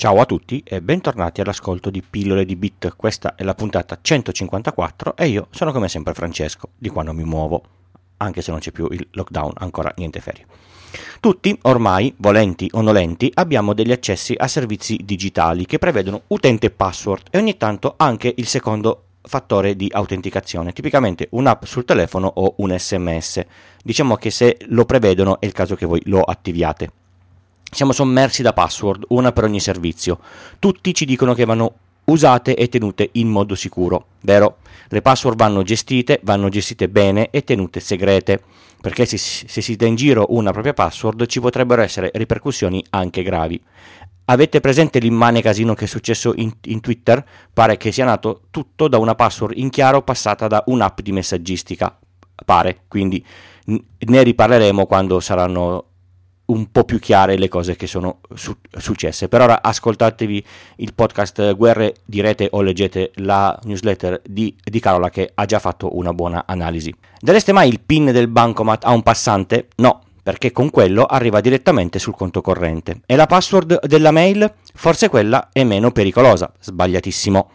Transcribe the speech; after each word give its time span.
Ciao 0.00 0.18
a 0.18 0.24
tutti 0.24 0.62
e 0.64 0.80
bentornati 0.80 1.42
all'ascolto 1.42 1.90
di 1.90 2.00
Pillole 2.00 2.46
di 2.46 2.56
Bit. 2.56 2.94
Questa 2.96 3.34
è 3.34 3.44
la 3.44 3.54
puntata 3.54 3.98
154 4.00 5.14
e 5.14 5.26
io 5.26 5.48
sono 5.50 5.72
come 5.72 5.90
sempre 5.90 6.14
Francesco, 6.14 6.70
di 6.78 6.88
quando 6.88 7.12
mi 7.12 7.22
muovo, 7.22 7.62
anche 8.16 8.40
se 8.40 8.50
non 8.50 8.60
c'è 8.60 8.70
più 8.70 8.88
il 8.90 9.06
lockdown, 9.10 9.52
ancora 9.56 9.92
niente 9.96 10.20
ferie. 10.20 10.46
Tutti, 11.20 11.54
ormai, 11.64 12.14
volenti 12.16 12.66
o 12.72 12.80
nolenti, 12.80 13.30
abbiamo 13.34 13.74
degli 13.74 13.92
accessi 13.92 14.34
a 14.34 14.48
servizi 14.48 14.98
digitali 15.04 15.66
che 15.66 15.78
prevedono 15.78 16.22
utente 16.28 16.68
e 16.68 16.70
password 16.70 17.26
e 17.30 17.36
ogni 17.36 17.58
tanto 17.58 17.92
anche 17.98 18.32
il 18.34 18.46
secondo 18.46 19.04
fattore 19.20 19.76
di 19.76 19.90
autenticazione, 19.92 20.72
tipicamente 20.72 21.26
un'app 21.32 21.64
sul 21.64 21.84
telefono 21.84 22.26
o 22.26 22.54
un 22.56 22.74
sms. 22.74 23.44
Diciamo 23.84 24.16
che 24.16 24.30
se 24.30 24.56
lo 24.68 24.86
prevedono 24.86 25.38
è 25.40 25.44
il 25.44 25.52
caso 25.52 25.74
che 25.74 25.84
voi 25.84 26.00
lo 26.06 26.22
attiviate. 26.22 26.92
Siamo 27.70 27.92
sommersi 27.92 28.42
da 28.42 28.52
password, 28.52 29.04
una 29.08 29.30
per 29.30 29.44
ogni 29.44 29.60
servizio. 29.60 30.18
Tutti 30.58 30.92
ci 30.92 31.04
dicono 31.04 31.34
che 31.34 31.44
vanno 31.44 31.74
usate 32.06 32.56
e 32.56 32.68
tenute 32.68 33.10
in 33.12 33.28
modo 33.28 33.54
sicuro, 33.54 34.06
vero? 34.22 34.56
Le 34.88 35.00
password 35.00 35.38
vanno 35.38 35.62
gestite, 35.62 36.18
vanno 36.24 36.48
gestite 36.48 36.88
bene 36.88 37.30
e 37.30 37.44
tenute 37.44 37.78
segrete, 37.78 38.42
perché 38.80 39.06
se, 39.06 39.16
se 39.16 39.60
si 39.60 39.76
dà 39.76 39.86
in 39.86 39.94
giro 39.94 40.26
una 40.30 40.50
propria 40.50 40.74
password 40.74 41.26
ci 41.26 41.40
potrebbero 41.40 41.82
essere 41.82 42.10
ripercussioni 42.12 42.84
anche 42.90 43.22
gravi. 43.22 43.62
Avete 44.24 44.60
presente 44.60 44.98
l'immane 44.98 45.40
casino 45.40 45.74
che 45.74 45.84
è 45.84 45.88
successo 45.88 46.32
in, 46.36 46.52
in, 46.64 46.80
Twitter? 46.80 47.24
Pare 47.52 47.76
che 47.76 47.92
sia 47.92 48.04
nato 48.04 48.42
tutto 48.50 48.88
da 48.88 48.98
una 48.98 49.14
password 49.14 49.56
in 49.56 49.70
chiaro 49.70 50.02
passata 50.02 50.46
da 50.48 50.62
un'app 50.66 51.00
di 51.00 51.12
messaggistica. 51.12 51.96
Pare, 52.44 52.82
quindi 52.88 53.24
ne 53.66 54.22
riparleremo 54.22 54.86
quando 54.86 55.20
saranno 55.20 55.89
un 56.50 56.70
po' 56.70 56.84
più 56.84 56.98
chiare 56.98 57.36
le 57.36 57.48
cose 57.48 57.76
che 57.76 57.86
sono 57.86 58.20
su- 58.34 58.56
successe. 58.76 59.28
Per 59.28 59.40
ora 59.40 59.62
ascoltatevi 59.62 60.44
il 60.76 60.94
podcast 60.94 61.54
Guerre 61.54 61.94
di 62.04 62.20
Rete 62.20 62.48
o 62.50 62.62
leggete 62.62 63.12
la 63.16 63.58
newsletter 63.64 64.20
di, 64.24 64.54
di 64.62 64.80
Carola 64.80 65.10
che 65.10 65.30
ha 65.34 65.44
già 65.44 65.58
fatto 65.58 65.96
una 65.96 66.12
buona 66.12 66.44
analisi. 66.46 66.94
Dareste 67.20 67.52
mai 67.52 67.68
il 67.68 67.80
PIN 67.80 68.06
del 68.12 68.28
bancomat 68.28 68.84
a 68.84 68.92
un 68.92 69.02
passante? 69.02 69.68
No, 69.76 70.02
perché 70.22 70.52
con 70.52 70.70
quello 70.70 71.04
arriva 71.04 71.40
direttamente 71.40 71.98
sul 71.98 72.14
conto 72.14 72.40
corrente. 72.40 73.00
E 73.06 73.16
la 73.16 73.26
password 73.26 73.86
della 73.86 74.10
mail? 74.10 74.52
Forse 74.74 75.08
quella 75.08 75.48
è 75.52 75.64
meno 75.64 75.90
pericolosa. 75.90 76.52
Sbagliatissimo. 76.58 77.50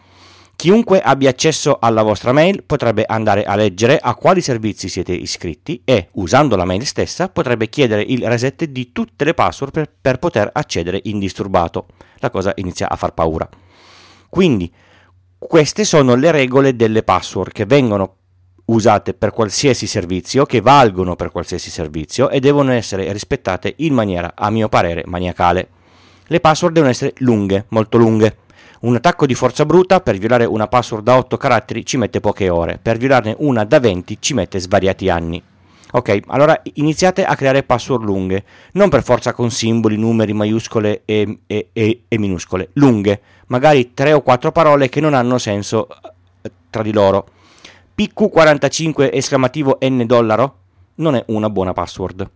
Chiunque 0.55 1.01
abbia 1.01 1.29
accesso 1.29 1.77
alla 1.79 2.01
vostra 2.01 2.31
mail 2.31 2.63
potrebbe 2.63 3.03
andare 3.05 3.43
a 3.43 3.55
leggere 3.55 3.99
a 3.99 4.15
quali 4.15 4.41
servizi 4.41 4.87
siete 4.87 5.11
iscritti 5.11 5.81
e, 5.83 6.07
usando 6.13 6.55
la 6.55 6.63
mail 6.63 6.85
stessa, 6.85 7.27
potrebbe 7.27 7.67
chiedere 7.67 8.01
il 8.01 8.25
reset 8.25 8.63
di 8.65 8.91
tutte 8.91 9.25
le 9.25 9.33
password 9.33 9.73
per, 9.73 9.91
per 10.01 10.17
poter 10.17 10.49
accedere 10.53 11.01
indisturbato. 11.03 11.87
La 12.19 12.29
cosa 12.29 12.53
inizia 12.55 12.89
a 12.89 12.95
far 12.95 13.13
paura. 13.13 13.47
Quindi, 14.29 14.71
queste 15.37 15.83
sono 15.83 16.15
le 16.15 16.31
regole 16.31 16.75
delle 16.75 17.03
password 17.03 17.51
che 17.51 17.65
vengono 17.65 18.15
usate 18.65 19.13
per 19.13 19.31
qualsiasi 19.31 19.85
servizio, 19.85 20.45
che 20.45 20.61
valgono 20.61 21.15
per 21.15 21.31
qualsiasi 21.31 21.69
servizio 21.69 22.29
e 22.29 22.39
devono 22.39 22.71
essere 22.71 23.11
rispettate 23.11 23.73
in 23.77 23.93
maniera, 23.93 24.33
a 24.35 24.49
mio 24.49 24.69
parere, 24.69 25.03
maniacale. 25.05 25.69
Le 26.25 26.39
password 26.39 26.73
devono 26.73 26.91
essere 26.91 27.13
lunghe, 27.17 27.65
molto 27.69 27.97
lunghe 27.97 28.37
un 28.81 28.95
attacco 28.95 29.25
di 29.25 29.33
forza 29.33 29.65
bruta 29.65 30.01
per 30.01 30.17
violare 30.17 30.45
una 30.45 30.67
password 30.67 31.03
da 31.03 31.17
8 31.17 31.37
caratteri 31.37 31.85
ci 31.85 31.97
mette 31.97 32.19
poche 32.19 32.49
ore, 32.49 32.79
per 32.81 32.97
violarne 32.97 33.35
una 33.39 33.63
da 33.63 33.79
20 33.79 34.17
ci 34.19 34.33
mette 34.33 34.59
svariati 34.59 35.09
anni. 35.09 35.41
Ok, 35.91 36.19
allora 36.27 36.61
iniziate 36.73 37.23
a 37.23 37.35
creare 37.35 37.63
password 37.63 38.03
lunghe, 38.03 38.43
non 38.73 38.89
per 38.89 39.03
forza 39.03 39.31
con 39.33 39.49
simboli, 39.49 39.97
numeri, 39.97 40.33
maiuscole 40.33 41.03
e, 41.05 41.39
e, 41.47 41.69
e, 41.71 42.01
e 42.07 42.17
minuscole, 42.17 42.69
lunghe, 42.73 43.21
magari 43.47 43.93
3 43.93 44.13
o 44.13 44.21
4 44.21 44.51
parole 44.51 44.89
che 44.89 44.99
non 44.99 45.13
hanno 45.13 45.37
senso 45.37 45.87
eh, 46.41 46.51
tra 46.69 46.81
di 46.81 46.91
loro. 46.91 47.27
PQ45 47.97 49.09
esclamativo 49.13 49.77
N 49.81 50.05
dollaro 50.05 50.57
non 50.95 51.15
è 51.15 51.23
una 51.27 51.49
buona 51.49 51.71
password 51.71 52.29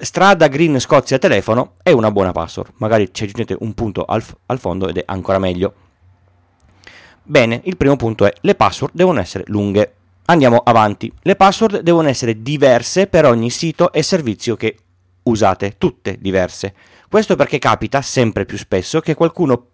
strada 0.00 0.48
green 0.48 0.78
Scozia 0.78 1.18
telefono 1.18 1.74
è 1.82 1.90
una 1.90 2.10
buona 2.10 2.32
password. 2.32 2.72
Magari 2.76 3.08
ci 3.12 3.24
aggiungete 3.24 3.56
un 3.60 3.74
punto 3.74 4.04
al, 4.04 4.22
al, 4.46 4.58
fondo 4.58 4.88
ed 4.88 4.98
è 4.98 5.02
ancora 5.06 5.38
meglio. 5.38 5.74
Bene, 7.22 7.60
il 7.64 7.76
primo 7.76 7.96
punto 7.96 8.24
è 8.24 8.32
le 8.40 8.54
password 8.54 8.94
devono 8.94 9.20
essere 9.20 9.44
lunghe. 9.46 9.94
Andiamo 10.26 10.58
avanti. 10.58 11.12
Le 11.22 11.36
password 11.36 11.80
devono 11.80 12.08
essere 12.08 12.42
diverse 12.42 13.06
per 13.06 13.24
ogni 13.24 13.50
sito 13.50 13.92
e 13.92 14.02
servizio 14.02 14.56
che 14.56 14.76
usate, 15.24 15.76
tutte 15.78 16.16
diverse. 16.18 16.74
Questo 17.08 17.36
perché 17.36 17.58
capita 17.58 18.02
sempre 18.02 18.44
più 18.44 18.58
spesso 18.58 19.00
che 19.00 19.14
qualcuno 19.14 19.66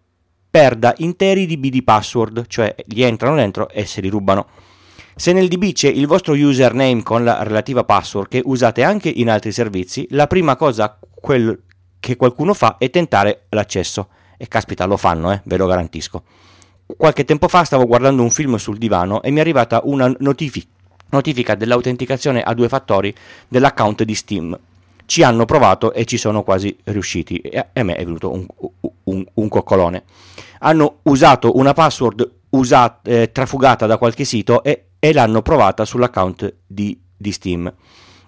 perda 0.50 0.94
interi 0.98 1.46
DB 1.46 1.66
di 1.66 1.82
password, 1.82 2.46
cioè 2.46 2.74
gli 2.86 3.02
entrano 3.02 3.36
dentro 3.36 3.68
e 3.70 3.86
se 3.86 4.00
li 4.00 4.08
rubano. 4.08 4.46
Se 5.14 5.32
nel 5.32 5.48
DB 5.48 5.72
c'è 5.72 5.88
il 5.88 6.06
vostro 6.06 6.32
username 6.32 7.02
con 7.02 7.22
la 7.22 7.42
relativa 7.42 7.84
password 7.84 8.28
che 8.28 8.42
usate 8.44 8.82
anche 8.82 9.10
in 9.10 9.28
altri 9.28 9.52
servizi, 9.52 10.06
la 10.10 10.26
prima 10.26 10.56
cosa 10.56 10.98
che 12.00 12.16
qualcuno 12.16 12.54
fa 12.54 12.76
è 12.78 12.90
tentare 12.90 13.44
l'accesso. 13.50 14.08
E 14.36 14.48
caspita, 14.48 14.86
lo 14.86 14.96
fanno, 14.96 15.30
eh, 15.30 15.40
ve 15.44 15.56
lo 15.56 15.66
garantisco. 15.66 16.22
Qualche 16.96 17.24
tempo 17.24 17.46
fa 17.46 17.62
stavo 17.62 17.86
guardando 17.86 18.22
un 18.22 18.30
film 18.30 18.56
sul 18.56 18.78
divano 18.78 19.22
e 19.22 19.30
mi 19.30 19.38
è 19.38 19.40
arrivata 19.40 19.82
una 19.84 20.12
notifica, 20.18 20.66
notifica 21.10 21.54
dell'autenticazione 21.54 22.42
a 22.42 22.52
due 22.54 22.68
fattori 22.68 23.14
dell'account 23.46 24.02
di 24.02 24.14
Steam. 24.14 24.58
Ci 25.06 25.22
hanno 25.22 25.44
provato 25.44 25.92
e 25.92 26.04
ci 26.06 26.16
sono 26.16 26.42
quasi 26.42 26.76
riusciti 26.84 27.36
e 27.36 27.58
a 27.72 27.82
me 27.82 27.94
è 27.96 28.04
venuto 28.04 28.32
un, 28.32 28.46
un, 29.04 29.24
un 29.34 29.48
coccolone. 29.48 30.04
Hanno 30.60 30.98
usato 31.02 31.56
una 31.56 31.72
password 31.72 32.30
usata, 32.50 33.10
eh, 33.10 33.30
trafugata 33.30 33.86
da 33.86 33.98
qualche 33.98 34.24
sito 34.24 34.62
e 34.64 34.86
e 35.04 35.12
l'hanno 35.12 35.42
provata 35.42 35.84
sull'account 35.84 36.58
di, 36.64 36.96
di 37.16 37.32
Steam. 37.32 37.74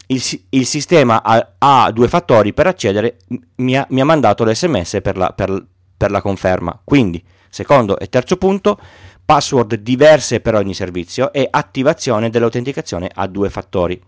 Il, 0.06 0.20
il 0.48 0.66
sistema 0.66 1.22
ha, 1.22 1.52
ha, 1.56 1.92
due 1.92 2.08
fattori 2.08 2.52
per 2.52 2.66
accedere, 2.66 3.18
mi 3.56 3.76
ha, 3.76 3.86
mi 3.90 4.00
ha 4.00 4.04
mandato 4.04 4.42
l'SMS 4.42 4.98
per 5.00 5.16
la, 5.16 5.32
per, 5.32 5.64
per 5.96 6.10
la 6.10 6.20
conferma. 6.20 6.76
Quindi, 6.82 7.22
secondo 7.48 7.96
e 7.96 8.08
terzo 8.08 8.38
punto, 8.38 8.76
password 9.24 9.76
diverse 9.76 10.40
per 10.40 10.56
ogni 10.56 10.74
servizio 10.74 11.32
e 11.32 11.46
attivazione 11.48 12.28
dell'autenticazione 12.28 13.08
a 13.14 13.28
due 13.28 13.50
fattori. 13.50 14.02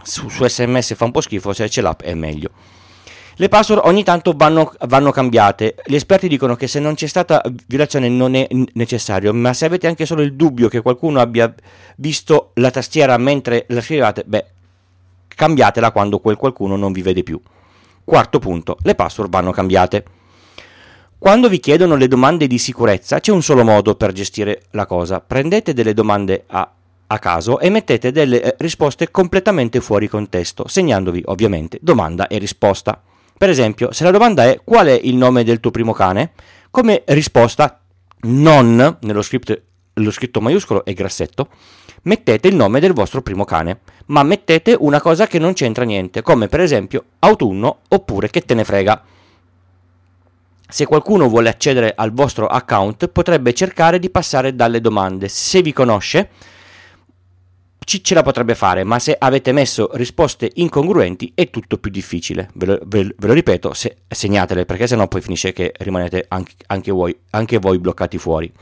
Su, 0.00 0.28
su 0.28 0.46
SMS 0.46 0.94
fa 0.94 1.06
un 1.06 1.10
po' 1.10 1.20
schifo, 1.20 1.52
se 1.52 1.66
c'è 1.66 1.82
l'app 1.82 2.02
è 2.02 2.14
meglio. 2.14 2.50
Le 3.36 3.48
password 3.48 3.82
ogni 3.84 4.04
tanto 4.04 4.34
vanno, 4.36 4.72
vanno, 4.86 5.10
cambiate. 5.10 5.76
Gli 5.86 5.94
esperti 5.94 6.28
dicono 6.28 6.56
che 6.56 6.66
se 6.66 6.80
non 6.80 6.94
c'è 6.94 7.06
stata 7.06 7.42
violazione 7.66 8.08
non 8.08 8.34
è 8.34 8.46
necessario, 8.74 9.32
ma 9.32 9.52
se 9.52 9.64
avete 9.64 9.86
anche 9.86 10.04
solo 10.04 10.22
il 10.22 10.34
dubbio 10.34 10.68
che 10.68 10.82
qualcuno 10.82 11.20
abbia 11.20 11.52
visto 11.96 12.50
la 12.54 12.70
tastiera 12.70 13.16
mentre 13.16 13.64
la 13.68 13.80
scrivete, 13.80 14.24
beh, 14.26 14.46
cambiatela 15.28 15.90
quando 15.90 16.18
quel 16.18 16.36
qualcuno 16.36 16.76
non 16.76 16.92
vi 16.92 17.02
vede 17.02 17.22
più. 17.22 17.40
Quarto 18.04 18.38
punto, 18.38 18.76
le 18.82 18.94
password 18.94 19.30
vanno 19.30 19.52
cambiate. 19.52 20.04
Quando 21.16 21.48
vi 21.48 21.60
chiedono 21.60 21.96
le 21.96 22.08
domande 22.08 22.46
di 22.46 22.58
sicurezza 22.58 23.20
c'è 23.20 23.30
un 23.30 23.42
solo 23.42 23.62
modo 23.62 23.94
per 23.94 24.12
gestire 24.12 24.62
la 24.70 24.86
cosa. 24.86 25.20
Prendete 25.20 25.74
delle 25.74 25.94
domande 25.94 26.44
a, 26.46 26.70
a 27.06 27.18
caso 27.18 27.60
e 27.60 27.68
mettete 27.70 28.10
delle 28.10 28.42
eh, 28.42 28.54
risposte 28.58 29.10
completamente 29.10 29.80
fuori 29.80 30.08
contesto, 30.08 30.66
segnandovi 30.66 31.22
ovviamente 31.26 31.78
domanda 31.82 32.26
e 32.26 32.38
risposta. 32.38 33.02
Per 33.40 33.48
esempio, 33.48 33.90
se 33.90 34.04
la 34.04 34.10
domanda 34.10 34.44
è 34.44 34.60
qual 34.62 34.88
è 34.88 35.00
il 35.02 35.16
nome 35.16 35.44
del 35.44 35.60
tuo 35.60 35.70
primo 35.70 35.94
cane, 35.94 36.32
come 36.70 37.04
risposta 37.06 37.80
non, 38.24 38.98
nello 39.00 39.22
script, 39.22 39.62
scritto 40.10 40.42
maiuscolo 40.42 40.84
e 40.84 40.92
grassetto, 40.92 41.48
mettete 42.02 42.48
il 42.48 42.54
nome 42.54 42.80
del 42.80 42.92
vostro 42.92 43.22
primo 43.22 43.46
cane, 43.46 43.80
ma 44.08 44.22
mettete 44.24 44.76
una 44.78 45.00
cosa 45.00 45.26
che 45.26 45.38
non 45.38 45.54
c'entra 45.54 45.84
niente, 45.84 46.20
come 46.20 46.48
per 46.48 46.60
esempio 46.60 47.04
autunno 47.20 47.78
oppure 47.88 48.28
che 48.28 48.42
te 48.42 48.52
ne 48.52 48.62
frega. 48.62 49.02
Se 50.68 50.84
qualcuno 50.84 51.26
vuole 51.30 51.48
accedere 51.48 51.94
al 51.96 52.12
vostro 52.12 52.46
account 52.46 53.08
potrebbe 53.08 53.54
cercare 53.54 53.98
di 53.98 54.10
passare 54.10 54.54
dalle 54.54 54.82
domande. 54.82 55.28
Se 55.28 55.62
vi 55.62 55.72
conosce, 55.72 56.28
ci, 57.90 58.04
ce 58.04 58.14
la 58.14 58.22
potrebbe 58.22 58.54
fare, 58.54 58.84
ma 58.84 59.00
se 59.00 59.16
avete 59.18 59.50
messo 59.50 59.90
risposte 59.94 60.48
incongruenti 60.54 61.32
è 61.34 61.50
tutto 61.50 61.76
più 61.78 61.90
difficile. 61.90 62.48
Ve 62.54 62.66
lo, 62.66 62.78
ve 62.84 63.14
lo 63.18 63.32
ripeto, 63.32 63.74
se, 63.74 63.96
segnatele 64.06 64.64
perché 64.64 64.86
sennò 64.86 65.08
poi 65.08 65.20
finisce 65.20 65.52
che 65.52 65.72
rimanete 65.76 66.26
anche, 66.28 66.52
anche, 66.68 66.92
voi, 66.92 67.16
anche 67.30 67.58
voi 67.58 67.80
bloccati 67.80 68.16
fuori. 68.16 68.52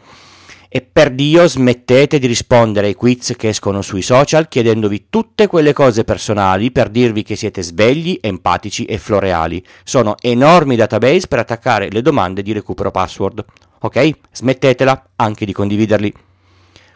E 0.70 0.80
per 0.80 1.10
Dio 1.10 1.46
smettete 1.46 2.19
di 2.19 2.26
rispondere 2.26 2.86
ai 2.86 2.94
quiz 2.94 3.34
che 3.36 3.48
escono 3.48 3.82
sui 3.82 4.00
social 4.00 4.48
chiedendovi 4.48 5.08
tutte 5.10 5.46
quelle 5.46 5.75
cose 5.75 6.04
personali 6.04 6.70
per 6.70 6.88
dirvi 6.88 7.22
che 7.22 7.36
siete 7.36 7.60
svegli, 7.60 8.19
empatici 8.22 8.86
e 8.86 8.96
floreali. 8.96 9.62
Sono 9.84 10.14
enormi 10.22 10.75
database 10.75 11.26
per 11.26 11.40
attaccare 11.40 11.90
le 11.90 12.00
domande 12.00 12.40
di 12.40 12.52
recupero 12.52 12.90
password. 12.90 13.44
Ok? 13.80 14.10
Smettetela 14.32 15.10
anche 15.16 15.44
di 15.44 15.52
condividerli. 15.52 16.12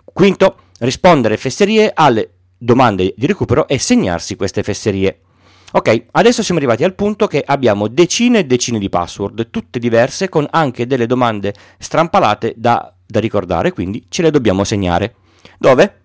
Quinto, 0.04 0.56
rispondere 0.82 1.36
fesserie 1.36 1.90
alle 1.94 2.30
domande 2.58 3.14
di 3.16 3.26
recupero 3.26 3.66
e 3.66 3.78
segnarsi 3.78 4.36
queste 4.36 4.62
fesserie. 4.62 5.20
Ok, 5.72 6.06
adesso 6.12 6.42
siamo 6.42 6.60
arrivati 6.60 6.84
al 6.84 6.94
punto 6.94 7.26
che 7.26 7.42
abbiamo 7.44 7.88
decine 7.88 8.40
e 8.40 8.44
decine 8.44 8.78
di 8.78 8.88
password, 8.88 9.48
tutte 9.50 9.78
diverse, 9.78 10.28
con 10.28 10.46
anche 10.50 10.86
delle 10.86 11.06
domande 11.06 11.54
strampalate 11.78 12.54
da, 12.56 12.92
da 13.06 13.20
ricordare, 13.20 13.72
quindi 13.72 14.04
ce 14.08 14.22
le 14.22 14.30
dobbiamo 14.30 14.64
segnare. 14.64 15.14
Dove? 15.58 16.00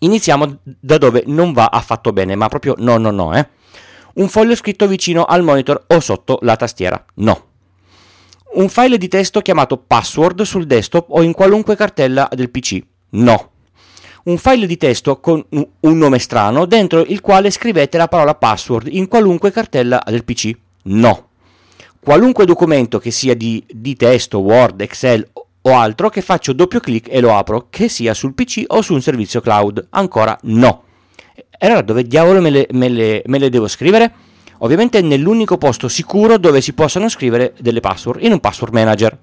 Iniziamo 0.00 0.58
da 0.62 0.98
dove 0.98 1.22
non 1.26 1.52
va 1.52 1.66
affatto 1.66 2.12
bene, 2.12 2.34
ma 2.34 2.48
proprio 2.48 2.74
no, 2.78 2.96
no, 2.98 3.10
no, 3.10 3.34
eh. 3.36 3.46
Un 4.14 4.28
foglio 4.28 4.56
scritto 4.56 4.88
vicino 4.88 5.24
al 5.24 5.44
monitor 5.44 5.84
o 5.86 6.00
sotto 6.00 6.38
la 6.42 6.56
tastiera? 6.56 7.02
No. 7.16 7.48
Un 8.54 8.68
file 8.68 8.98
di 8.98 9.06
testo 9.06 9.40
chiamato 9.40 9.76
password 9.76 10.42
sul 10.42 10.66
desktop 10.66 11.10
o 11.10 11.22
in 11.22 11.32
qualunque 11.32 11.76
cartella 11.76 12.28
del 12.34 12.50
PC? 12.50 12.80
No. 13.10 13.50
Un 14.22 14.36
file 14.36 14.66
di 14.66 14.76
testo 14.76 15.18
con 15.18 15.42
un 15.48 15.98
nome 15.98 16.18
strano 16.18 16.66
dentro 16.66 17.00
il 17.00 17.22
quale 17.22 17.50
scrivete 17.50 17.96
la 17.96 18.06
parola 18.06 18.34
password 18.34 18.88
in 18.90 19.08
qualunque 19.08 19.50
cartella 19.50 20.02
del 20.04 20.24
PC? 20.24 20.50
No. 20.82 21.28
Qualunque 21.98 22.44
documento 22.44 22.98
che 22.98 23.10
sia 23.10 23.34
di, 23.34 23.64
di 23.66 23.96
testo, 23.96 24.40
Word, 24.40 24.82
Excel 24.82 25.26
o 25.62 25.74
altro 25.74 26.10
che 26.10 26.20
faccio 26.20 26.52
doppio 26.52 26.80
clic 26.80 27.08
e 27.10 27.20
lo 27.20 27.34
apro, 27.34 27.68
che 27.70 27.88
sia 27.88 28.12
sul 28.12 28.34
PC 28.34 28.64
o 28.66 28.82
su 28.82 28.92
un 28.92 29.00
servizio 29.00 29.40
cloud? 29.40 29.86
Ancora 29.90 30.38
no. 30.42 30.84
E 31.34 31.66
allora 31.66 31.80
dove 31.80 32.02
diavolo 32.02 32.42
me 32.42 32.50
le, 32.50 32.66
me 32.72 32.88
le, 32.90 33.22
me 33.24 33.38
le 33.38 33.48
devo 33.48 33.68
scrivere? 33.68 34.12
Ovviamente 34.58 35.00
nell'unico 35.00 35.56
posto 35.56 35.88
sicuro 35.88 36.36
dove 36.36 36.60
si 36.60 36.74
possono 36.74 37.08
scrivere 37.08 37.54
delle 37.58 37.80
password, 37.80 38.22
in 38.22 38.32
un 38.32 38.40
password 38.40 38.74
manager. 38.74 39.16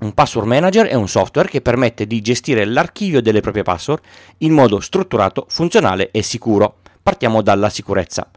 Un 0.00 0.14
password 0.14 0.46
manager 0.46 0.86
è 0.86 0.94
un 0.94 1.08
software 1.08 1.48
che 1.48 1.60
permette 1.60 2.06
di 2.06 2.20
gestire 2.20 2.64
l'archivio 2.64 3.20
delle 3.20 3.40
proprie 3.40 3.64
password 3.64 4.00
in 4.38 4.52
modo 4.52 4.78
strutturato, 4.78 5.46
funzionale 5.48 6.12
e 6.12 6.22
sicuro. 6.22 6.76
Partiamo 7.02 7.42
dalla 7.42 7.68
sicurezza. 7.68 8.30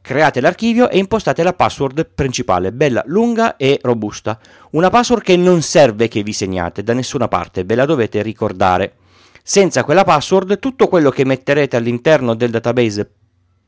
Create 0.00 0.40
l'archivio 0.40 0.88
e 0.88 0.98
impostate 0.98 1.42
la 1.42 1.54
password 1.54 2.08
principale, 2.14 2.70
bella 2.70 3.02
lunga 3.06 3.56
e 3.56 3.80
robusta. 3.82 4.38
Una 4.70 4.90
password 4.90 5.24
che 5.24 5.36
non 5.36 5.60
serve 5.60 6.06
che 6.06 6.22
vi 6.22 6.32
segnate 6.32 6.84
da 6.84 6.92
nessuna 6.92 7.26
parte, 7.26 7.64
ve 7.64 7.74
la 7.74 7.84
dovete 7.84 8.22
ricordare. 8.22 8.94
Senza 9.42 9.82
quella 9.82 10.04
password 10.04 10.60
tutto 10.60 10.86
quello 10.86 11.10
che 11.10 11.24
metterete 11.24 11.74
all'interno 11.76 12.34
del 12.34 12.50
database 12.50 13.10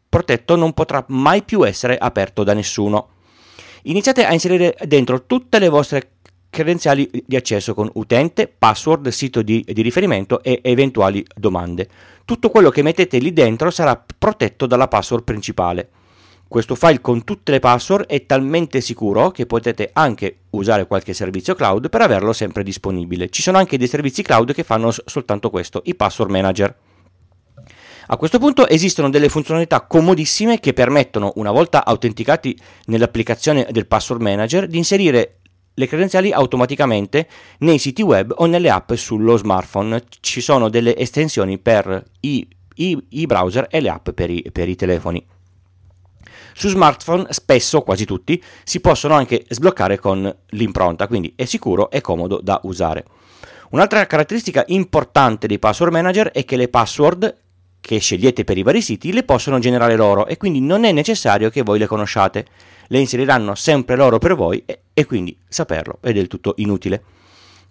protetto 0.08 0.55
non 0.55 0.73
potrà 0.73 1.05
mai 1.08 1.43
più 1.43 1.67
essere 1.67 1.99
aperto 1.99 2.44
da 2.44 2.55
nessuno. 2.55 3.08
Iniziate 3.85 4.25
a 4.25 4.32
inserire 4.32 4.76
dentro 4.85 5.25
tutte 5.25 5.58
le 5.58 5.69
vostre 5.69 6.11
credenziali 6.50 7.08
di 7.25 7.37
accesso 7.37 7.73
con 7.75 7.88
utente, 7.94 8.49
password, 8.49 9.08
sito 9.08 9.41
di, 9.41 9.64
di, 9.67 9.81
riferimento 9.81 10.43
e 10.43 10.61
eventuali 10.62 11.25
domande. 11.35 11.88
Tutto 12.25 12.50
quello 12.50 12.70
che 12.70 12.82
mettete 12.82 13.19
lì 13.19 13.32
dentro 13.32 13.70
sarà 13.70 14.05
protetto 14.19 14.67
dalla 14.67 14.88
password 14.88 15.25
principale. 15.25 15.88
Questo 16.49 16.75
file 16.75 17.00
con 17.00 17.23
tutte 17.23 17.52
le 17.52 17.61
password 17.61 18.06
è 18.06 18.26
talmente 18.26 18.81
sicuro 18.81 19.31
che 19.31 19.47
potete 19.47 19.91
anche 19.93 20.38
usare 20.50 20.88
qualche 20.88 21.14
servizio 21.14 21.55
cloud 21.55 21.88
per 21.88 22.02
averlo 22.02 22.32
sempre 22.32 22.64
disponibile. 22.64 23.31
Ci 23.31 23.41
sono 23.41 23.58
anche 23.58 23.79
dei 23.79 23.87
servizi 23.87 24.23
cloud 24.23 24.52
che 24.52 24.64
fanno 24.64 24.91
soltanto 24.91 25.49
questo, 25.49 25.81
i 25.85 25.94
password 25.94 26.32
manager. 26.32 26.76
A 28.12 28.17
questo 28.17 28.41
punto 28.41 28.67
esistono 28.67 29.08
delle 29.08 29.29
funzionalità 29.29 29.82
comodissime 29.82 30.58
che 30.58 30.73
permettono, 30.73 31.31
una 31.37 31.52
volta 31.52 31.85
autenticati 31.85 32.58
nell'applicazione 32.87 33.69
del 33.70 33.87
password 33.87 34.20
manager, 34.20 34.67
di 34.67 34.79
inserire 34.79 35.40
le 35.81 35.87
credenziali 35.87 36.31
automaticamente 36.31 37.27
nei 37.61 37.79
siti 37.79 38.03
web 38.03 38.35
o 38.37 38.44
nelle 38.44 38.69
app 38.69 38.93
sullo 38.93 39.37
smartphone. 39.38 40.05
Ci 40.21 40.43
sono 40.43 40.69
delle 40.69 40.94
estensioni 40.94 41.59
per 41.59 42.05
i, 42.21 42.47
i, 42.75 43.06
i 43.09 43.27
browser 43.27 43.67
e 43.71 43.81
le 43.81 43.88
app 43.88 44.11
per 44.11 44.31
i, 44.31 44.44
per 44.53 44.69
i 44.69 44.77
telefoni. 44.77 45.27
Su 46.53 46.69
smartphone, 46.69 47.27
spesso, 47.31 47.81
quasi 47.81 48.05
tutti, 48.05 48.43
si 48.65 48.81
possono 48.81 49.15
anche 49.15 49.47
sbloccare 49.49 49.99
con 49.99 50.37
l'impronta, 50.50 51.06
quindi 51.06 51.32
è 51.35 51.47
sicuro 51.47 51.91
e 51.91 52.03
comodo 52.03 52.41
da 52.43 52.61
usare. 52.65 53.05
Un'altra 53.71 54.05
caratteristica 54.06 54.65
importante 54.67 55.47
dei 55.47 55.59
password 55.59 55.93
manager 55.93 56.31
è 56.33 56.44
che 56.44 56.56
le 56.56 56.69
password 56.69 57.35
che 57.81 57.99
scegliete 57.99 58.44
per 58.44 58.59
i 58.59 58.62
vari 58.62 58.82
siti 58.82 59.12
le 59.12 59.23
possono 59.23 59.59
generare 59.59 59.97
loro 59.97 60.27
e 60.27 60.37
quindi 60.37 60.61
non 60.61 60.85
è 60.85 60.93
necessario 60.93 61.50
che 61.50 61.62
voi 61.62 61.79
le 61.79 61.87
conosciate 61.87 62.47
le 62.91 62.99
inseriranno 62.99 63.55
sempre 63.55 63.97
loro 63.97 64.19
per 64.19 64.35
voi 64.35 64.62
e, 64.67 64.81
e 64.93 65.06
quindi 65.06 65.37
saperlo 65.49 65.99
è 66.00 66.12
del 66.12 66.27
tutto 66.27 66.55
inutile. 66.56 67.03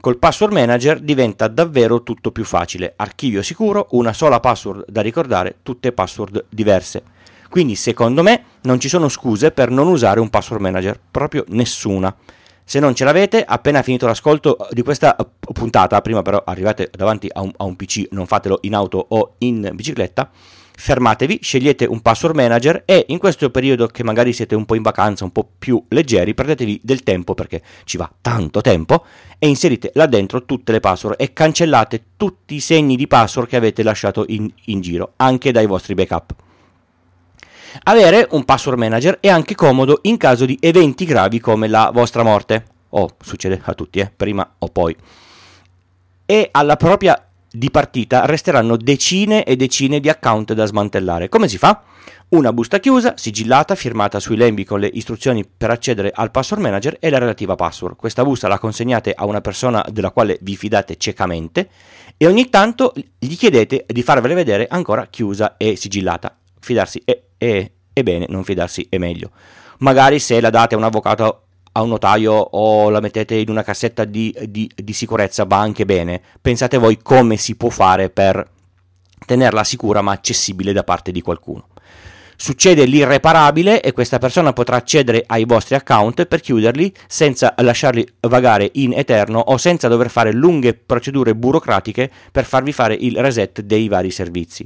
Col 0.01 0.17
password 0.17 0.53
manager 0.53 0.99
diventa 0.99 1.49
davvero 1.49 2.03
tutto 2.03 2.31
più 2.31 2.45
facile, 2.45 2.93
archivio 2.95 3.41
sicuro, 3.41 3.87
una 3.91 4.13
sola 4.13 4.39
password 4.39 4.85
da 4.87 5.01
ricordare, 5.01 5.57
tutte 5.61 5.91
password 5.91 6.45
diverse. 6.47 7.03
Quindi 7.49 7.75
secondo 7.75 8.23
me 8.23 8.43
non 8.61 8.79
ci 8.79 8.87
sono 8.87 9.09
scuse 9.09 9.51
per 9.51 9.69
non 9.69 9.87
usare 9.87 10.21
un 10.21 10.29
password 10.29 10.61
manager, 10.61 10.97
proprio 11.11 11.43
nessuna. 11.49 12.15
Se 12.63 12.79
non 12.79 12.95
ce 12.95 13.03
l'avete, 13.03 13.43
appena 13.43 13.81
finito 13.81 14.05
l'ascolto 14.05 14.55
di 14.71 14.83
questa 14.83 15.17
puntata, 15.53 16.01
prima 16.01 16.21
però 16.21 16.43
arrivate 16.45 16.89
davanti 16.95 17.29
a 17.31 17.41
un, 17.41 17.51
a 17.57 17.63
un 17.63 17.75
PC, 17.75 18.07
non 18.11 18.25
fatelo 18.25 18.59
in 18.61 18.75
auto 18.75 19.05
o 19.09 19.35
in 19.39 19.69
bicicletta, 19.73 20.29
fermatevi, 20.79 21.39
scegliete 21.41 21.83
un 21.83 21.99
password 22.01 22.35
manager 22.35 22.83
e 22.85 23.05
in 23.09 23.17
questo 23.17 23.49
periodo 23.49 23.87
che 23.87 24.03
magari 24.03 24.31
siete 24.31 24.55
un 24.55 24.63
po' 24.63 24.75
in 24.75 24.81
vacanza, 24.81 25.25
un 25.25 25.31
po' 25.31 25.47
più 25.59 25.83
leggeri, 25.89 26.33
prendetevi 26.33 26.79
del 26.81 27.03
tempo 27.03 27.33
perché 27.33 27.61
ci 27.83 27.97
va 27.97 28.09
tanto 28.21 28.61
tempo 28.61 29.03
e 29.37 29.49
inserite 29.49 29.91
là 29.95 30.05
dentro 30.05 30.45
tutte 30.45 30.71
le 30.71 30.79
password 30.79 31.15
e 31.19 31.33
cancellate 31.33 32.03
tutti 32.15 32.55
i 32.55 32.59
segni 32.61 32.95
di 32.95 33.07
password 33.07 33.49
che 33.49 33.57
avete 33.57 33.83
lasciato 33.83 34.23
in, 34.29 34.49
in 34.65 34.79
giro, 34.79 35.13
anche 35.17 35.51
dai 35.51 35.65
vostri 35.65 35.95
backup. 35.95 36.33
Avere 37.83 38.27
un 38.31 38.45
password 38.45 38.79
manager 38.79 39.17
è 39.19 39.27
anche 39.27 39.55
comodo 39.55 39.99
in 40.03 40.15
caso 40.15 40.45
di 40.45 40.57
eventi 40.61 41.03
gravi 41.03 41.39
come 41.41 41.67
la 41.67 41.91
vostra 41.93 42.23
morte. 42.23 42.65
Oh, 42.91 43.09
succede 43.21 43.61
a 43.63 43.73
tutti, 43.73 43.99
eh, 43.99 44.11
prima 44.15 44.55
o 44.59 44.67
poi. 44.69 44.95
E 46.31 46.49
alla 46.51 46.75
propria 46.75 47.27
di 47.51 47.71
partita 47.71 48.27
resteranno 48.27 48.77
decine 48.77 49.43
e 49.43 49.55
decine 49.55 49.99
di 49.99 50.09
account 50.09 50.53
da 50.53 50.67
smantellare. 50.67 51.27
Come 51.27 51.47
si 51.47 51.57
fa? 51.57 51.81
Una 52.29 52.53
busta 52.53 52.79
chiusa, 52.79 53.15
sigillata, 53.17 53.73
firmata 53.73 54.19
sui 54.19 54.37
lembi 54.37 54.63
con 54.63 54.79
le 54.79 54.91
istruzioni 54.93 55.43
per 55.43 55.71
accedere 55.71 56.11
al 56.13 56.29
password 56.29 56.61
manager 56.61 56.97
e 56.99 57.09
la 57.09 57.17
relativa 57.17 57.55
password. 57.55 57.95
Questa 57.95 58.21
busta 58.23 58.47
la 58.47 58.59
consegnate 58.59 59.11
a 59.11 59.25
una 59.25 59.41
persona 59.41 59.83
della 59.89 60.11
quale 60.11 60.37
vi 60.41 60.55
fidate 60.55 60.97
ciecamente 60.97 61.67
e 62.15 62.27
ogni 62.27 62.47
tanto 62.49 62.93
gli 63.17 63.35
chiedete 63.35 63.85
di 63.87 64.03
farvela 64.03 64.35
vedere 64.35 64.67
ancora 64.69 65.07
chiusa 65.07 65.57
e 65.57 65.75
sigillata. 65.77 66.37
Fidarsi 66.59 67.01
è, 67.05 67.19
è, 67.39 67.71
è 67.91 68.03
bene, 68.03 68.27
non 68.29 68.43
fidarsi 68.43 68.85
è 68.87 68.99
meglio. 68.99 69.31
Magari 69.79 70.19
se 70.19 70.39
la 70.39 70.51
date 70.51 70.75
a 70.75 70.77
un 70.77 70.83
avvocato 70.83 71.45
a 71.71 71.81
un 71.81 71.89
notaio 71.89 72.33
o 72.33 72.89
la 72.89 72.99
mettete 72.99 73.35
in 73.35 73.49
una 73.49 73.63
cassetta 73.63 74.05
di, 74.05 74.35
di, 74.47 74.69
di 74.75 74.93
sicurezza 74.93 75.45
va 75.45 75.59
anche 75.59 75.85
bene. 75.85 76.21
Pensate 76.41 76.77
voi 76.77 76.99
come 77.01 77.37
si 77.37 77.55
può 77.55 77.69
fare 77.69 78.09
per 78.09 78.47
tenerla 79.25 79.63
sicura 79.63 80.01
ma 80.01 80.11
accessibile 80.11 80.73
da 80.73 80.83
parte 80.83 81.11
di 81.11 81.21
qualcuno. 81.21 81.67
Succede 82.41 82.85
l'irreparabile 82.85 83.81
e 83.81 83.91
questa 83.91 84.17
persona 84.17 84.53
potrà 84.53 84.77
accedere 84.77 85.23
ai 85.27 85.43
vostri 85.43 85.75
account 85.75 86.25
per 86.25 86.39
chiuderli 86.39 86.93
senza 87.05 87.53
lasciarli 87.57 88.07
vagare 88.21 88.69
in 88.75 88.93
eterno 88.93 89.39
o 89.39 89.57
senza 89.57 89.89
dover 89.89 90.09
fare 90.09 90.31
lunghe 90.31 90.73
procedure 90.73 91.35
burocratiche 91.35 92.09
per 92.31 92.45
farvi 92.45 92.71
fare 92.71 92.95
il 92.97 93.17
reset 93.17 93.59
dei 93.59 93.89
vari 93.89 94.09
servizi. 94.09 94.65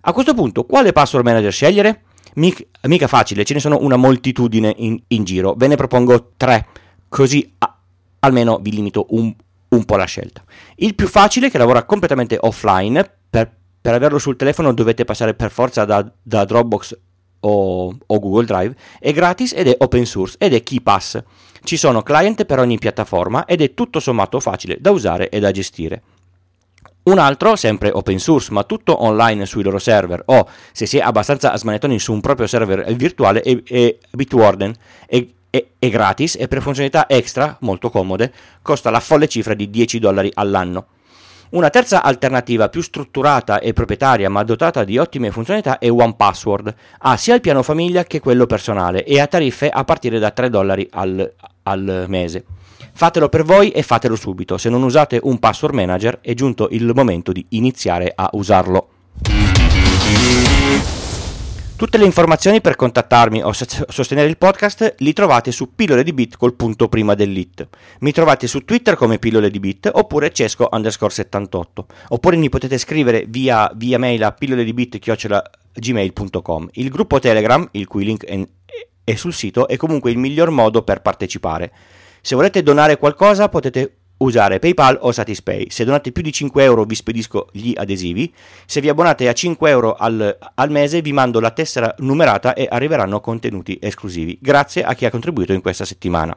A 0.00 0.12
questo 0.14 0.32
punto, 0.32 0.64
quale 0.64 0.92
password 0.92 1.26
manager 1.26 1.52
scegliere? 1.52 2.04
Mica, 2.34 3.06
facile, 3.06 3.44
ce 3.44 3.54
ne 3.54 3.60
sono 3.60 3.78
una 3.80 3.96
moltitudine 3.96 4.74
in, 4.78 5.00
in 5.08 5.24
giro. 5.24 5.54
Ve 5.56 5.66
ne 5.66 5.76
propongo 5.76 6.32
tre, 6.36 6.66
così 7.08 7.54
a, 7.58 7.76
almeno 8.20 8.58
vi 8.60 8.72
limito 8.72 9.06
un, 9.10 9.34
un, 9.68 9.84
po' 9.84 9.96
la 9.96 10.04
scelta. 10.04 10.42
Il 10.76 10.94
più 10.94 11.08
facile, 11.08 11.50
che 11.50 11.58
lavora 11.58 11.84
completamente 11.84 12.38
offline, 12.40 13.10
per, 13.28 13.50
per 13.80 13.94
averlo 13.94 14.18
sul 14.18 14.36
telefono 14.36 14.72
dovete 14.72 15.04
passare 15.04 15.34
per 15.34 15.50
forza 15.50 15.84
da, 15.84 16.10
da 16.22 16.44
Dropbox 16.44 16.98
o, 17.40 17.96
o, 18.06 18.18
Google 18.18 18.44
Drive, 18.44 18.76
è 18.98 19.12
gratis 19.12 19.52
ed 19.52 19.68
è 19.68 19.76
open 19.78 20.06
source 20.06 20.36
ed 20.38 20.54
è 20.54 20.62
KeyPass. 20.62 21.22
Ci 21.62 21.76
sono 21.76 22.02
client 22.02 22.44
per 22.44 22.58
ogni 22.58 22.78
piattaforma 22.78 23.44
ed 23.44 23.60
è 23.60 23.74
tutto 23.74 24.00
sommato 24.00 24.40
facile 24.40 24.78
da 24.80 24.90
usare 24.90 25.28
e 25.28 25.40
da 25.40 25.50
gestire. 25.50 26.02
Un 27.10 27.18
altro, 27.18 27.56
sempre 27.56 27.90
open 27.92 28.20
source, 28.20 28.52
ma 28.52 28.62
tutto 28.62 29.02
online 29.02 29.44
sui 29.44 29.64
loro 29.64 29.80
server, 29.80 30.22
o 30.26 30.48
se 30.70 30.86
si 30.86 30.98
è 30.98 31.00
abbastanza 31.00 31.56
smanettoni 31.56 31.98
su 31.98 32.12
un 32.12 32.20
proprio 32.20 32.46
server 32.46 32.84
virtuale, 32.94 33.40
è, 33.40 33.60
è 33.64 33.96
Bitwarden. 34.12 34.72
È, 35.06 35.26
è, 35.50 35.66
è, 35.76 35.88
gratis 35.88 36.36
e 36.38 36.46
per 36.46 36.62
funzionalità 36.62 37.08
extra, 37.08 37.56
molto 37.62 37.90
comode, 37.90 38.32
costa 38.62 38.90
la 38.90 39.00
folle 39.00 39.26
cifra 39.26 39.54
di 39.54 39.68
10 39.68 39.98
dollari 39.98 40.30
all'anno. 40.34 40.86
Una 41.50 41.68
terza 41.68 42.04
alternativa 42.04 42.68
più 42.68 42.80
strutturata 42.80 43.58
e 43.58 43.72
proprietaria 43.72 44.30
ma 44.30 44.44
dotata 44.44 44.84
di 44.84 44.96
ottime 44.96 45.32
funzionalità 45.32 45.80
è 45.80 45.90
OnePassword. 45.90 46.74
Ha 46.98 47.16
sia 47.16 47.34
il 47.34 47.40
piano 47.40 47.64
famiglia 47.64 48.04
che 48.04 48.20
quello 48.20 48.46
personale 48.46 49.02
e 49.02 49.18
ha 49.18 49.26
tariffe 49.26 49.68
a 49.68 49.82
partire 49.82 50.20
da 50.20 50.30
3 50.30 50.48
dollari 50.48 50.88
al, 50.92 51.28
al 51.64 52.04
mese. 52.06 52.44
Fatelo 52.92 53.28
per 53.28 53.44
voi 53.44 53.70
e 53.70 53.82
fatelo 53.82 54.16
subito. 54.16 54.58
Se 54.58 54.68
non 54.68 54.82
usate 54.82 55.18
un 55.22 55.38
password 55.38 55.74
manager 55.74 56.18
è 56.20 56.34
giunto 56.34 56.68
il 56.70 56.90
momento 56.94 57.32
di 57.32 57.44
iniziare 57.50 58.12
a 58.14 58.28
usarlo. 58.32 58.88
Tutte 61.80 61.96
le 61.96 62.04
informazioni 62.04 62.60
per 62.60 62.76
contattarmi 62.76 63.42
o 63.42 63.52
sostenere 63.52 64.28
il 64.28 64.36
podcast 64.36 64.96
li 64.98 65.14
trovate 65.14 65.50
su 65.50 65.74
pillole 65.74 66.04
di 66.04 66.12
bit 66.12 66.36
col 66.36 66.52
punto 66.52 66.88
prima 66.90 67.14
dell'it. 67.14 67.66
Mi 68.00 68.12
trovate 68.12 68.46
su 68.46 68.66
Twitter 68.66 68.96
come 68.96 69.18
pillole 69.18 69.48
di 69.48 69.58
bit 69.60 69.88
oppure 69.90 70.30
cesco 70.30 70.68
underscore 70.70 71.10
78. 71.10 71.86
Oppure 72.08 72.36
mi 72.36 72.50
potete 72.50 72.76
scrivere 72.76 73.24
via, 73.26 73.72
via 73.76 73.98
mail 73.98 74.22
a 74.24 74.32
pillole 74.32 74.62
di 74.62 74.74
bit 74.74 74.98
gmail.com. 75.72 76.68
Il 76.72 76.90
gruppo 76.90 77.18
Telegram, 77.18 77.66
il 77.70 77.86
cui 77.86 78.04
link 78.04 78.26
è, 78.26 78.46
è 79.02 79.14
sul 79.14 79.32
sito, 79.32 79.66
è 79.66 79.78
comunque 79.78 80.10
il 80.10 80.18
miglior 80.18 80.50
modo 80.50 80.82
per 80.82 81.00
partecipare. 81.00 81.72
Se 82.20 82.34
volete 82.34 82.62
donare 82.62 82.98
qualcosa 82.98 83.48
potete 83.48 83.94
usare 84.18 84.58
PayPal 84.58 84.98
o 85.00 85.12
Satispay. 85.12 85.70
Se 85.70 85.84
donate 85.84 86.12
più 86.12 86.22
di 86.22 86.32
5 86.32 86.62
euro 86.62 86.84
vi 86.84 86.94
spedisco 86.94 87.48
gli 87.52 87.72
adesivi. 87.74 88.32
Se 88.66 88.80
vi 88.80 88.88
abbonate 88.88 89.28
a 89.28 89.32
5 89.32 89.70
euro 89.70 89.94
al, 89.94 90.36
al, 90.54 90.70
mese 90.70 91.00
vi 91.00 91.12
mando 91.12 91.40
la 91.40 91.50
tessera 91.50 91.94
numerata 91.98 92.54
e 92.54 92.66
arriveranno 92.70 93.20
contenuti 93.20 93.78
esclusivi. 93.80 94.38
Grazie 94.40 94.82
a 94.82 94.94
chi 94.94 95.06
ha 95.06 95.10
contribuito 95.10 95.52
in 95.52 95.62
questa 95.62 95.84
settimana. 95.84 96.36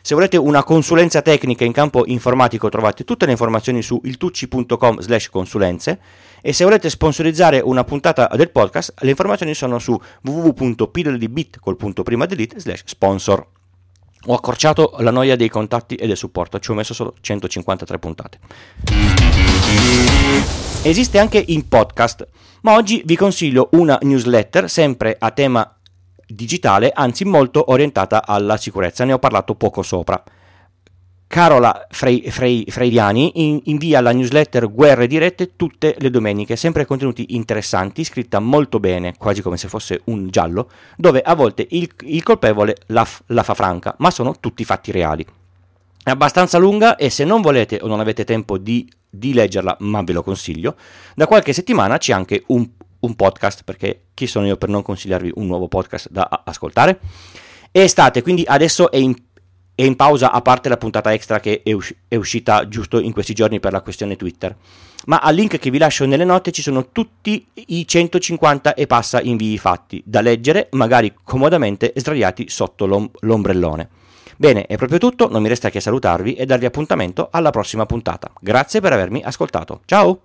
Se 0.00 0.14
volete 0.14 0.36
una 0.36 0.62
consulenza 0.62 1.20
tecnica 1.20 1.64
in 1.64 1.72
campo 1.72 2.04
informatico 2.06 2.68
trovate 2.68 3.04
tutte 3.04 3.26
le 3.26 3.32
informazioni 3.32 3.82
su 3.82 4.00
iltucci.com 4.02 5.00
slash 5.00 5.28
consulenze 5.28 5.98
e 6.40 6.52
se 6.52 6.64
volete 6.64 6.88
sponsorizzare 6.88 7.58
una 7.58 7.82
puntata 7.82 8.30
del 8.34 8.50
podcast 8.50 8.94
le 9.00 9.10
informazioni 9.10 9.54
sono 9.54 9.78
su 9.80 10.00
delete 12.26 12.60
slash 12.60 12.82
sponsor. 12.86 13.57
Ho 14.26 14.34
accorciato 14.34 14.96
la 14.98 15.10
noia 15.10 15.36
dei 15.36 15.48
contatti 15.48 15.94
e 15.94 16.06
del 16.06 16.16
supporto, 16.16 16.58
ci 16.58 16.70
ho 16.70 16.74
messo 16.74 16.92
solo 16.92 17.14
153 17.20 17.98
puntate. 17.98 18.38
Esiste 20.82 21.18
anche 21.18 21.42
in 21.48 21.68
podcast, 21.68 22.26
ma 22.62 22.74
oggi 22.74 23.02
vi 23.04 23.16
consiglio 23.16 23.68
una 23.72 23.98
newsletter 24.02 24.68
sempre 24.68 25.16
a 25.18 25.30
tema 25.30 25.76
digitale, 26.26 26.90
anzi 26.94 27.24
molto 27.24 27.70
orientata 27.70 28.26
alla 28.26 28.56
sicurezza, 28.56 29.04
ne 29.04 29.12
ho 29.12 29.18
parlato 29.18 29.54
poco 29.54 29.82
sopra. 29.82 30.22
Carola 31.28 31.86
Frei, 31.90 32.30
Frei, 32.30 32.64
Freiriani 32.66 33.32
in, 33.34 33.60
invia 33.64 34.00
la 34.00 34.12
newsletter 34.12 34.72
Guerre 34.72 35.06
dirette 35.06 35.56
tutte 35.56 35.94
le 35.98 36.08
domeniche, 36.08 36.56
sempre 36.56 36.86
contenuti 36.86 37.34
interessanti, 37.34 38.02
scritta 38.02 38.40
molto 38.40 38.80
bene, 38.80 39.14
quasi 39.16 39.42
come 39.42 39.58
se 39.58 39.68
fosse 39.68 40.00
un 40.04 40.30
giallo, 40.30 40.70
dove 40.96 41.20
a 41.20 41.34
volte 41.34 41.66
il, 41.68 41.92
il 42.04 42.22
colpevole 42.22 42.76
la, 42.86 43.06
la 43.26 43.42
fa 43.42 43.52
franca, 43.52 43.94
ma 43.98 44.10
sono 44.10 44.36
tutti 44.40 44.64
fatti 44.64 44.90
reali. 44.90 45.24
È 46.02 46.08
abbastanza 46.08 46.56
lunga 46.56 46.96
e 46.96 47.10
se 47.10 47.24
non 47.24 47.42
volete 47.42 47.78
o 47.82 47.86
non 47.88 48.00
avete 48.00 48.24
tempo 48.24 48.56
di, 48.56 48.90
di 49.10 49.34
leggerla, 49.34 49.76
ma 49.80 50.00
ve 50.00 50.14
lo 50.14 50.22
consiglio, 50.22 50.76
da 51.14 51.26
qualche 51.26 51.52
settimana 51.52 51.98
c'è 51.98 52.14
anche 52.14 52.44
un, 52.46 52.66
un 53.00 53.14
podcast, 53.14 53.64
perché 53.64 54.04
chi 54.14 54.26
sono 54.26 54.46
io 54.46 54.56
per 54.56 54.70
non 54.70 54.80
consigliarvi 54.80 55.32
un 55.34 55.46
nuovo 55.46 55.68
podcast 55.68 56.08
da 56.10 56.42
ascoltare? 56.42 57.00
È 57.70 57.80
estate, 57.80 58.22
quindi 58.22 58.44
adesso 58.46 58.90
è 58.90 58.96
in 58.96 59.14
è 59.78 59.84
in 59.84 59.94
pausa 59.94 60.32
a 60.32 60.42
parte 60.42 60.68
la 60.68 60.76
puntata 60.76 61.12
extra 61.12 61.38
che 61.38 61.62
è, 61.62 61.72
usci- 61.72 61.94
è, 62.08 62.16
uscita 62.16 62.66
giusto 62.66 62.98
in 62.98 63.12
questi 63.12 63.32
giorni 63.32 63.60
per 63.60 63.70
la 63.70 63.80
questione 63.80 64.16
Twitter. 64.16 64.52
Ma 65.06 65.18
al 65.18 65.36
link 65.36 65.56
che 65.56 65.70
vi 65.70 65.78
lascio 65.78 66.04
nelle 66.04 66.24
note 66.24 66.50
ci 66.50 66.62
sono 66.62 66.88
tutti 66.90 67.46
i 67.54 67.86
150 67.86 68.74
e 68.74 68.88
passa 68.88 69.20
invii 69.20 69.56
fatti, 69.56 70.02
da 70.04 70.20
leggere 70.20 70.66
magari 70.72 71.14
comodamente 71.22 71.92
sdraiati 71.94 72.48
sotto 72.48 72.86
l'om- 72.86 73.08
l'ombrellone. 73.20 73.88
Bene, 74.36 74.66
è 74.66 74.76
proprio 74.76 74.98
tutto, 74.98 75.28
non 75.30 75.42
mi 75.42 75.48
resta 75.48 75.70
che 75.70 75.78
salutarvi 75.78 76.34
e 76.34 76.44
darvi 76.44 76.64
appuntamento 76.64 77.28
alla 77.30 77.50
prossima 77.50 77.86
puntata. 77.86 78.32
Grazie 78.40 78.80
per 78.80 78.92
avermi 78.92 79.22
ascoltato. 79.22 79.82
Ciao! 79.84 80.16